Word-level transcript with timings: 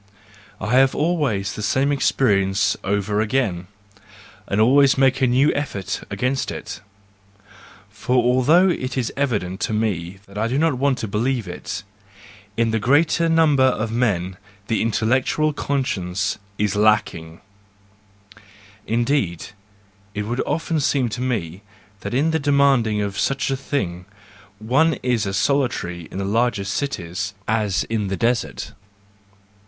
—I 0.59 0.71
have 0.77 0.95
always 0.95 1.53
the 1.53 1.61
same 1.61 1.91
experience 1.91 2.75
over 2.83 3.21
again, 3.21 3.67
and 4.47 4.59
always 4.59 4.97
make 4.97 5.21
a 5.21 5.27
new 5.27 5.53
effort 5.53 6.01
against 6.09 6.49
it; 6.49 6.81
for 7.87 8.15
although 8.15 8.67
it 8.69 8.97
is 8.97 9.13
evident 9.15 9.59
to 9.59 9.73
me 9.73 10.17
I 10.27 10.47
do 10.47 10.57
not 10.57 10.79
want 10.79 10.97
to 10.97 11.07
believe 11.07 11.47
it: 11.47 11.83
in 12.57 12.71
the 12.71 12.79
greater 12.79 13.29
number 13.29 13.61
of 13.65 13.91
men 13.91 14.37
the 14.65 14.81
intellectual 14.81 15.53
conscience 15.53 16.39
is 16.57 16.75
lacking; 16.75 17.39
indeed, 18.87 19.49
it 20.15 20.23
would 20.23 20.41
often 20.47 20.79
seem 20.79 21.09
to 21.09 21.21
me 21.21 21.61
that 21.99 22.15
in 22.15 22.31
demanding 22.31 23.07
such 23.11 23.51
a 23.51 23.55
thing, 23.55 24.05
one 24.57 24.95
is 25.03 25.27
as 25.27 25.37
solitary 25.37 26.07
in 26.09 26.17
the 26.17 26.25
largest 26.25 26.73
cities 26.73 27.35
as 27.47 27.83
in 27.83 28.07
the 28.07 28.17
desert. 28.17 28.73